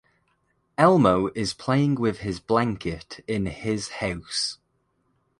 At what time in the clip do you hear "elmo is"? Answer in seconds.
0.79-1.53